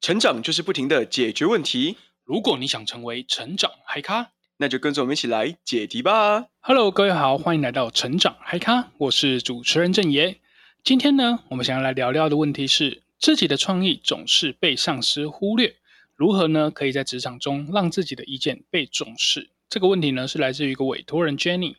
[0.00, 1.98] 成长就是不停的解决问题。
[2.24, 6.46] 如果你想成为成长嗨咖，那就跟着我们一起来解题吧。
[6.60, 10.38] Hello，各位好，欢迎来到成长嗨咖，我是主持人郑爷。
[10.82, 15.76] 今天呢，我们想要来聊聊的问题是，自己的创意总是被上司忽略，
[16.16, 16.70] 如何呢？
[16.70, 19.50] 可以在职场中让自己的意见被重视？
[19.68, 21.74] 这个问题呢，是来自于一个委托人 Jenny。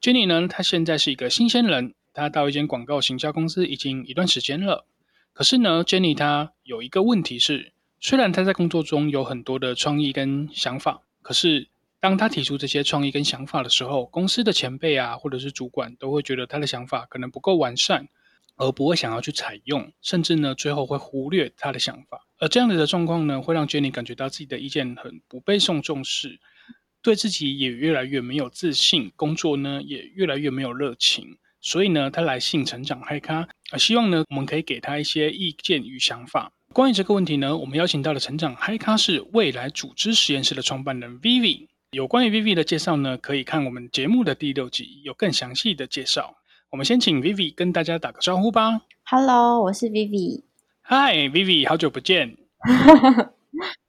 [0.00, 4.86] Jenny 呢，她现在是一个新鲜人，她到一间广告行销公司已经一段时间了。
[5.36, 11.68] 可是呢，Jenny 她有一个问题是，虽然她在工作中有很多的创意跟想法，可是
[12.00, 18.08] 当她提出这些创意跟想法的时候，公司的前辈啊，或者是主管都会觉得她的想法可能不够完善，
[18.56, 22.26] 而不会想要去采用，甚至呢，最后会忽略她的想法。
[22.38, 26.40] 而这样子的状况呢，会让 Jenny 感觉到自己的意见很不被受重视，
[27.02, 31.36] 对自己也越来越没有自信，工作呢也越来越没有热情。
[31.66, 33.38] 所以呢，他来信成长嗨咖
[33.70, 36.52] 啊，希望呢，我们可以给他一些意见与想法。
[36.72, 41.66] 关于这个问题呢，我们邀请到了成长嗨咖是未来组织实验室的创办人 Vivi。
[41.90, 46.36] 有关于 Vivi 的介绍呢，可以看我们节目的第六集，有更详细的介绍。
[46.70, 48.82] 我们先请 Vivi 跟大家打个招呼吧。
[49.02, 50.44] Hello，我是 Vivi。
[50.82, 52.36] Hi，Vivi，好久不见。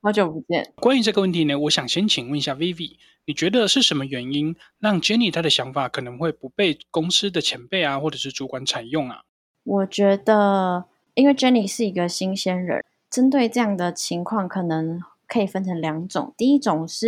[0.01, 0.73] 好久不见。
[0.77, 9.23] 关于这个问题呢，我想先请问一下 Vivi，你觉得是什么原因让 Jenny 她的想法可能会不被公司的前辈啊，或者是主管采用啊？
[9.63, 16.33] 我觉得，因为 Jenny 是一个新鲜人，针对这样的情况，可能可以分成两种。
[16.37, 17.07] 第一种是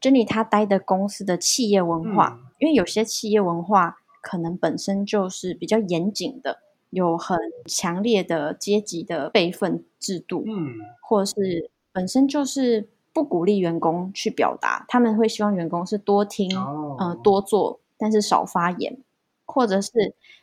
[0.00, 7.36] Jenny 她待的公司的企业文化，嗯、因为有些企业文化可能本身就是比较严谨的，有很
[7.66, 11.70] 强烈的阶级的辈分制度，嗯，或是。
[11.98, 18.96] 本身就是不鼓励员工去表达，他们会希望员工是多听，嗯、呃，多做，但是少发言，
[19.44, 19.90] 或者是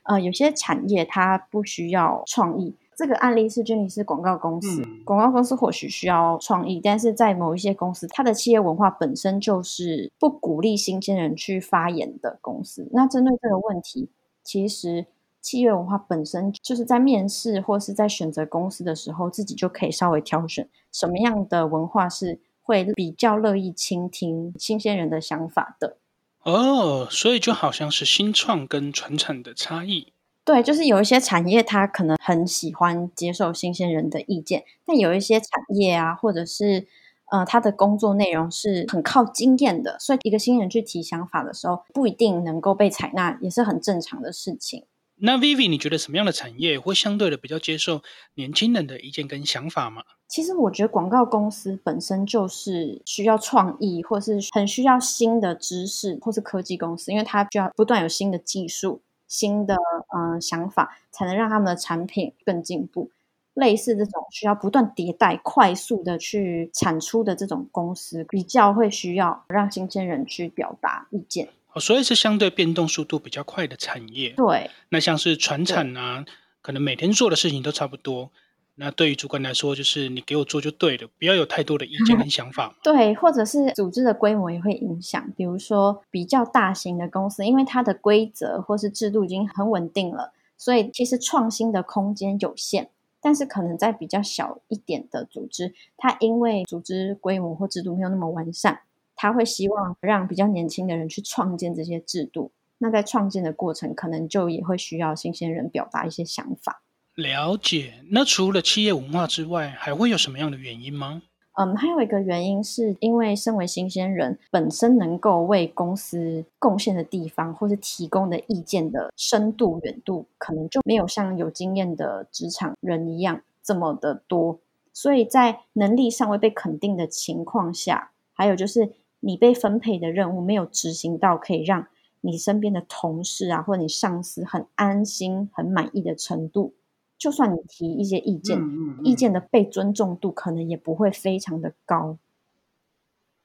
[0.03, 2.75] 呃，有些产业它不需要创意。
[2.97, 12.89] 这个案例是 Jenny 是广告公司，嗯、广告公司或许需要创意，但是在某一些公司，它的企业文化本身就是不鼓励新鲜人去发言的公司。
[12.91, 14.09] 那针对这个问题，
[14.43, 15.05] 其实。
[15.45, 25.97] 企业文化本身就是在面试或是在选择公司的时候，自己就可以稍微挑选什么样的文化是会比较乐意倾听新鲜人的想法的。
[26.41, 30.11] 哦，所以就好像是新创跟传产的差异。
[30.43, 36.87] 对，就是有一些产业它可能很喜欢接受新鲜人的意见，但有一些产业啊，或者是
[37.31, 44.85] 呃，他的工作内容是很靠经验的，所以一个新人去提想法的时候，不一定能够被采纳，也是很正常的事情。
[45.17, 48.01] 那 Vivi，你觉得什么样的产业会相对的比较接受
[48.33, 50.03] 年轻人的意见跟想法吗？
[50.27, 59.77] 其实我觉得广告公司本身就是需要创意，或是很需要新的知识，或是科技公司，因为它需要不断有新的技术、新的
[60.17, 63.09] 嗯、想法，才能让他们的产品更进步。
[63.53, 71.47] 类似这种需要不断迭代、快速的去产出的这种公司，比较会需要让新鲜人去表达意见。
[71.79, 74.29] 所以是相对变动速度比较快的产业。
[74.37, 76.25] 对，那像是传产啊，
[76.61, 78.31] 可能每天做的事情都差不多。
[78.77, 82.75] 那对于主管来说，就是你给我做就对了，不要有太多的意见跟想法。
[82.83, 85.31] 对，或者是组织的规模也会影响。
[85.37, 92.89] 比如说比较大型的公司，因为它的规则或是制度已经很稳定了，所以其实创新的空间有限。
[93.21, 98.81] 但是可能在比较小一点的组织，它因为组织规模或制度没有那么完善。
[99.15, 106.81] 他会希望让比较年轻的人去创建这些制度，那在创建的过程，可能就也会需要新鲜人表达一些想法。
[107.15, 107.93] 了解。
[108.11, 111.21] 那除了企业文化之外，还会有什么样的原因吗？
[111.53, 124.59] 嗯，还有一个原因是因为身为新鲜人，本身能够为公司贡献的地方，或是提供的意见的深度、远度，可能就没有像有经验的职场人一样这么的多，
[124.91, 128.91] 所以在能力尚未被肯定的情况下，还有就是。
[129.25, 131.87] 你被分配的任务没有执行到，可以让
[132.21, 136.75] 你身边的同事啊，或者你上司很安心、很满意的程度，
[137.17, 142.19] 就算你提一些意见，嗯嗯嗯、意见的被尊重度可能也不会非常的高。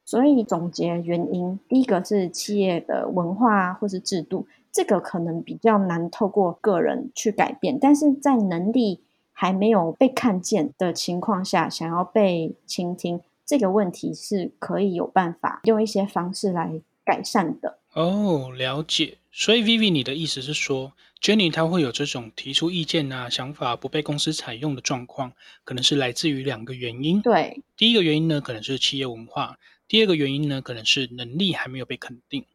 [0.04, 9.00] 所以总结原因，第一个是企业的文化或是制度，这个可能比较难透过个人去改变，但是在能力
[9.32, 13.22] 还没有被看见的情况下，想要被倾听。
[13.50, 17.80] 这个问题是可以有办法用一些方式来改善的。
[17.94, 19.18] 哦，了解。
[19.32, 25.32] 所以 Vivi，你的意思是说，Jenny 她会有这种提出意见啊、想法不被公司采用的状况，
[25.64, 27.20] 可能是来自于两个原因。
[27.22, 29.56] 对，第一个原因呢，可能是企业文化；
[29.88, 32.46] 第二个原因呢，可能是能力还没有被肯定。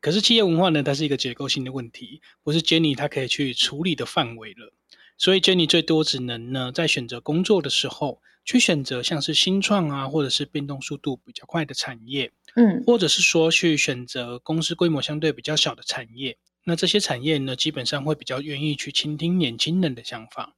[0.00, 4.72] 可是企业文化呢，它是一个结构性的问题，不是 Jenny 她可以去处理的范围了。
[5.16, 16.36] 所以 Jenny 最多只能呢，在选择工作的时候，去选择像是新创啊，或者是变动速度比较快的产业，嗯，或者是说去选择公司规模相对比较小的产业。
[16.64, 20.54] 那这些产业呢，基本上会比较愿意去倾听年轻人的想法。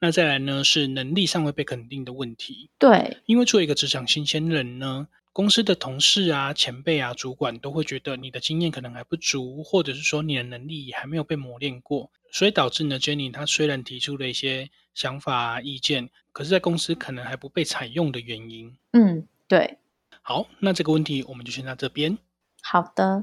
[0.00, 2.70] 那再来呢，是能力尚未被肯定的问题。
[2.78, 5.08] 对，因为作为一个职场新鲜人呢，
[5.38, 18.76] 公司的同事啊、前辈啊、主管都会觉得你的经验可能还不足，或者是说你的能力还没有被磨练过，所以导致呢，Jenny 她虽然提出了一些想法啊、意见，可是在公司可能还不被采用的原因。
[18.90, 19.78] 嗯，对。
[20.22, 22.18] 好，那这个问题我们就先到这边。
[22.60, 23.22] 好的。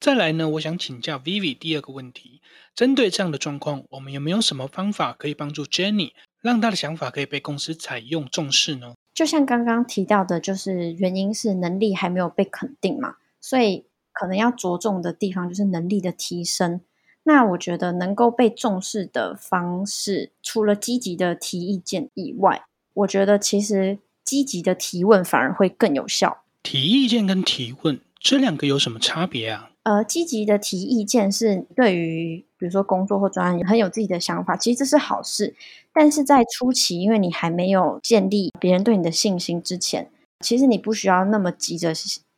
[0.00, 2.40] 再来呢，我想请教 Vivi 第二个问题，
[2.74, 8.94] 针对这样的状况，我们有没有什么方法可以帮助 Jenny，让他的想法可以被公司采用重视呢？
[9.12, 16.80] 就像刚刚提到的，就是原因是能力还没有被肯定嘛，所以可能要着重的地方就是能力的提升。
[17.24, 22.62] 那我觉得能够被重视的方式，除了积极的提意见以外，
[22.94, 26.44] 我觉得其实积极的提问反而会更有效。
[26.62, 29.70] 提意见跟提问这两个有什么差别啊？
[29.82, 35.54] 呃，积极的提意见是对于比如说工作或专案很有自己的想法，其实这是好事。
[35.92, 40.10] 但是在初期，因为你还没有建立别人对你的信心之前，
[40.40, 41.92] 其实你不需要那么急着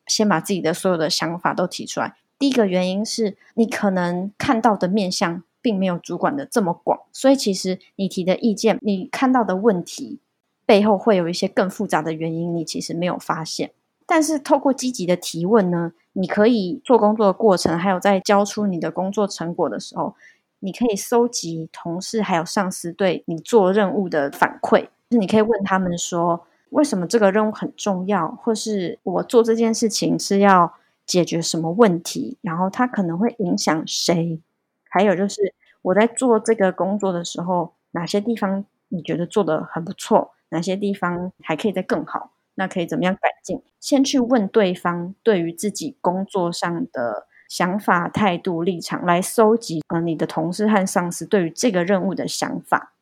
[0.06, 2.17] 先把自己的所有的想法都提出来。
[2.38, 10.20] 第一个原因是你可能看到的面向并没有主管的这么广，所以其实你提的意见，你看到的问题
[10.64, 13.72] 背后会有一些更复杂的原因，你其实没有发现。
[14.06, 20.15] 但是透过积极的提问呢，你可以做工作的过程，还有在交出你的工作成果的时候，
[20.59, 24.89] 你可以搜集同事还有上司对你做任务的反馈。
[25.11, 30.73] 就是你可以问他们说，为什么这个任务很重要，或是我做这件事情是要
[31.07, 34.41] 解决什么问题，然后它可能会影响谁？
[34.89, 42.31] 还有就是我在做这个工作的时候，哪些地方你觉得做得很不错，哪些地方还可以再更好？
[42.61, 43.62] 那可以怎么样改进？
[43.81, 52.93] 先去问对方对于自己工作上的想法、态度、立场，来搜集呃你的同事和上司对于这个任务的想法。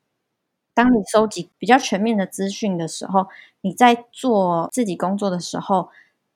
[0.73, 3.27] 当你收集比较全面的资讯的时候，
[3.59, 5.89] 你在做自己工作的时候，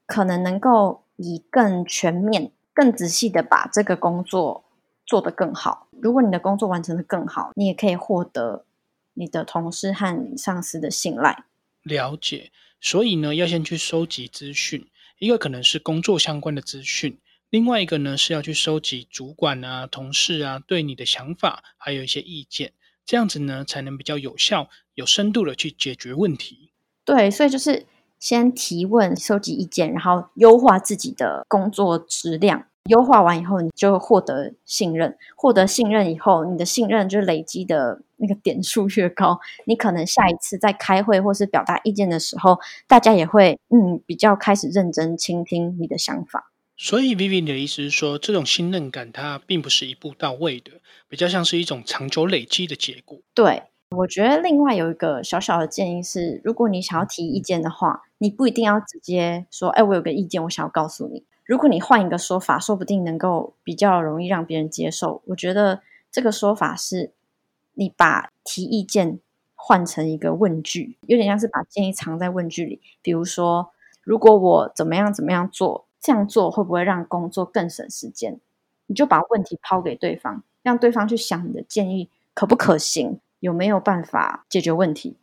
[0.06, 4.66] 可能能够以更全面、更仔细的把这个工作
[5.06, 5.88] 做得更好。
[5.92, 8.66] 如果你的工作完成得更好，你也可以获得
[9.14, 11.46] 你的同事和你上司的信赖。
[11.84, 12.52] 了解。
[12.82, 14.86] 所以呢，要先去收集资讯，
[15.20, 17.18] 一个可能是工作相关的资讯，
[17.50, 22.74] 另外一个呢是要去收集主管啊、同事啊对你的想法，还有一些意见，
[23.06, 26.72] 这样子呢才能比较有效、有深度的去解决问题。
[27.06, 27.86] 对，所以就是
[28.20, 32.68] 先提问、收集意见，然后优化自己的工作质量。
[32.90, 35.18] 优化完以后，你就获得信任。
[35.36, 46.52] 获得信任以后，你的信任就累积的那个点数越高，你可能下一次在开会或是表达意见的时候，大家也会嗯比较开始认真倾听你的想法。
[46.76, 50.72] 所以，Vivi 你的意思是说，这种信任感它并不是一步到位的，
[51.08, 53.20] 比较像是一种长久累积的结果。
[53.34, 53.64] 对，
[53.96, 61.24] 我觉得另外有一个小小的建议是，如果你想要提意见的话，你不一定要直接说，哎，我有个意见，我想要告诉你。
[61.46, 65.22] 如果你换一个说法，说不定能够比较容易让别人接受。
[65.28, 65.82] 我觉得
[66.12, 67.12] 这个说法是，
[67.74, 69.20] 你把提意见
[69.56, 72.82] 换成一个问句，有点像是把建议藏在问句里。
[73.02, 73.72] 比如说，
[74.02, 78.40] 如果我怎么样怎么样做，这样做会不会让工作更省时间？
[78.88, 85.18] 你就把问题抛给对方，让对方去想你的建议可不可行，有没有办法解决问题。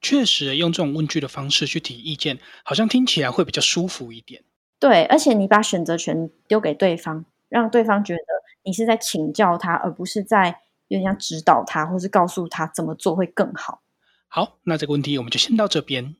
[0.00, 4.42] 确实，用这种问句的方式去提意见，好像听起来会比较舒服一点。
[4.80, 8.20] 对，而且你把选择权丢给对方，让对方觉得
[8.62, 13.80] 你是在请教他，而不是在有点像指导他，或是告诉他怎么做会更好。
[14.28, 16.16] 好，那这个问题我们就先到这边。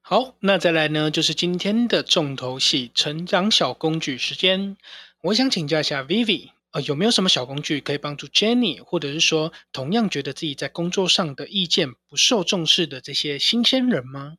[0.00, 4.76] 好，那再来呢，就是今天的重头戏——成长小工具时间。
[5.22, 14.36] 我想请教一下 Vivi，呃，有没有什么小工具可以帮助 Jenny，或者是说同样觉得自己在工作上的意见不受重视的这些新鲜人吗？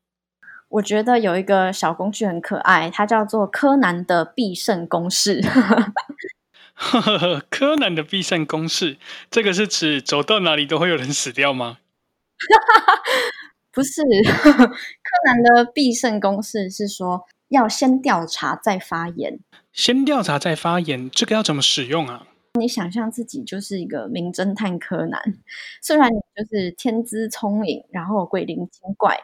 [0.70, 5.42] 我觉得有一个小工具很可爱，它叫做柯南的必胜公式。
[7.50, 8.98] 柯南的必胜公式，
[9.32, 11.78] 这个是指走到哪里都会有人死掉吗？
[13.72, 14.52] 不是，柯
[15.26, 19.40] 南的必胜公式是说要先调查再发言。
[19.72, 22.28] 先调查再发言，这个要怎么使用啊？
[22.60, 25.22] 你想象自己就是一个名侦探柯南，
[25.82, 29.16] 虽然你就是天资聪颖，然后鬼灵精怪。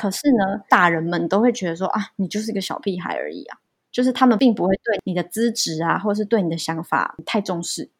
[0.00, 3.58] 可是呢，大人们都会觉得说啊，你就是一个小屁孩而已啊，
[3.92, 7.90] 就是他们并不会对你的资质啊，或是对你的想法太重视。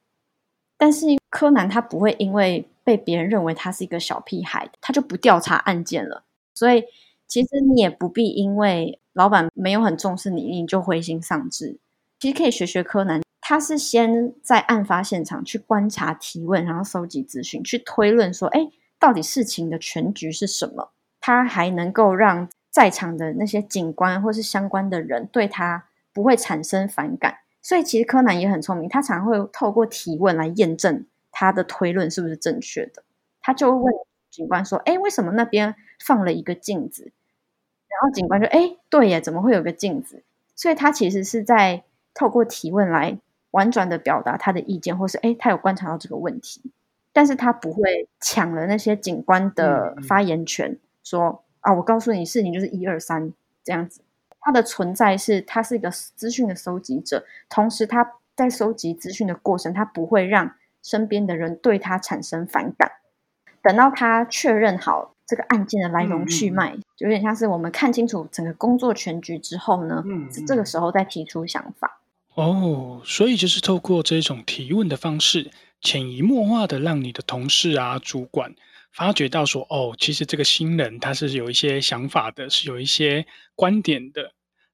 [0.78, 6.24] 但是柯南他不会因为被别人认为他是一个小屁孩，他就不调查案件了。
[6.54, 6.84] 所以
[7.26, 11.78] 其实你也不必因为老板没有很重视你，你就灰心丧志。
[12.18, 20.92] 其实可以学学柯南，他是先在案发现场去观察、提问，然后搜集资讯，去推论说，哎，到底事情的全局是什么？
[21.20, 27.38] 他还能够让在场的那些警官或是相关的人对他不会产生反感。
[27.62, 33.02] 所以其实柯南也很聪明，他常会透过提问来验证他的推论是不是正确的。
[33.42, 33.92] 他就问
[34.30, 37.12] 警官说：“哎，为什么那边放了一个镜子？”
[37.88, 40.22] 然后警官说：“哎，对耶，怎么会有个镜子？”
[40.56, 41.82] 所以他其实是在
[42.14, 43.18] 透过提问来
[43.50, 46.62] 婉转的表达他的意见，或是哎，他有观察到这个问题，
[47.12, 50.78] 但是他不会抢了那些警官的发言权，
[51.10, 53.32] 说：“啊，我告诉你，事情就是一二三
[53.64, 54.00] 这样子。”
[54.40, 62.90] 他的存在是，他是一个资讯的收集者，同时他在收集资讯的过程，他不会让身边的人对他产生反感。
[63.62, 72.00] 等到他确认好这个案件的来龙去脉，嗯、就有点像是我们看清楚整个工作全局之后呢，嗯、是这个时候再提出想法。
[72.34, 75.50] 哦，所以就是透过这种提问的方式，
[75.82, 78.54] 潜移默化的让你的同事啊、主管。
[78.92, 84.32] 发觉到说，哦，其实这个新人他是有一些想法的，是有一些观点的。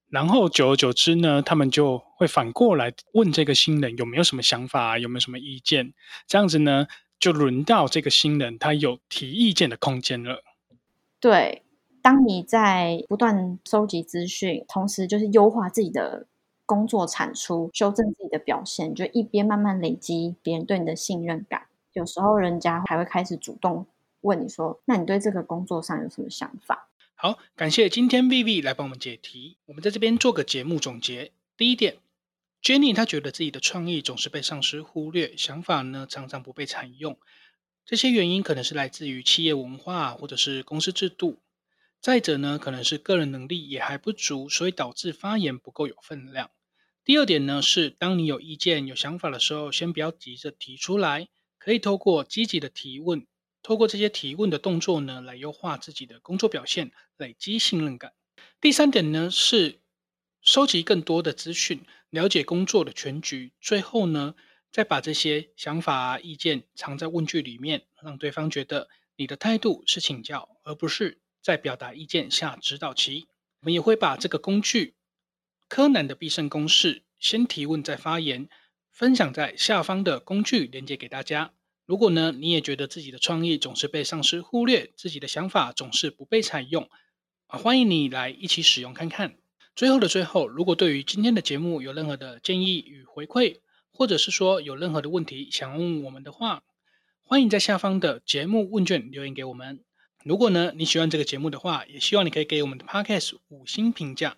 [0.09, 5.93] 然后久而久之呢，他们就会反过来问这个新人有没有什么想法，有没有什么意见。
[6.25, 6.87] 这样子呢，
[7.19, 10.43] 就轮到这个新人他有提意见的空间了。
[11.19, 11.63] 对，
[12.01, 16.25] 当你在不断收集资讯，同时就是优化自己的
[16.65, 21.63] 工作产出，修正自己的表现，就一边慢慢累积别人对你的信任感。
[21.91, 23.85] 有时候人家还会开始主动。
[24.21, 26.89] 问你说，那你对这个工作上有什么想法？
[27.15, 29.57] 好，感谢今天 Vivi 来帮我们解题。
[29.65, 31.31] 我们在这边做个节目总结。
[31.55, 31.97] 第一点
[32.61, 37.17] ，Jenny 她觉得自己的创意总是被上司忽略，想法呢常常不被采用。
[37.85, 41.39] 这些原因可能是来自于企业文化或者是公司制度。
[41.99, 46.51] 再者呢，可能是个人能力也还不足，所以导致发言不够有分量。
[47.03, 53.25] 第二点呢，是当你有意见、有想法的时候，先不要急着提出来，可以透过积极的提问。
[53.67, 58.13] 透过这些提问的动作呢，来优化自己的工作表现，累积信任感。
[58.61, 59.81] 第三点呢，是
[60.41, 63.51] 收集更多的资讯，了解工作的全局。
[63.59, 64.35] 最后呢，
[64.71, 73.27] 再把这些想法啊、意见藏在问句里面，让对方觉得你的态度是请教，而不是在表达意见下指导其。
[73.59, 74.95] 我们也会把这个工具
[75.67, 78.47] 柯南的必胜公式，先提问再发言，
[78.93, 81.53] 分享在下方的工具连接给大家。
[81.87, 86.89] 如果呢，你也觉得自己的创意总是被上司忽略，自己的想法总是不被采用，
[87.47, 89.37] 啊，欢迎你来一起使用看看。
[89.73, 96.63] 最后的最后，如果对于今天的节目有任何的建议与回馈，或者是说有任何的问题想问我们的话，
[97.23, 99.81] 欢迎在下方的节目问卷留言给我们。
[100.25, 104.35] 如果呢，你喜欢这个节目的话，也希望你可以给我们的 Podcast 五星评价。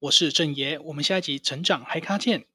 [0.00, 2.46] 我是郑爷，我们下一集成长嗨咖见。